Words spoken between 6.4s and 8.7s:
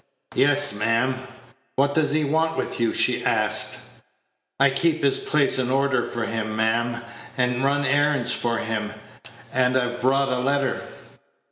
ma'am, and run errands for